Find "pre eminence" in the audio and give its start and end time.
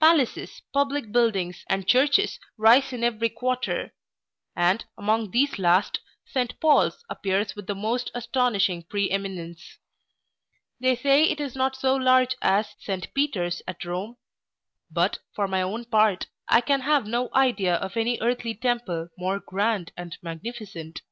8.82-9.78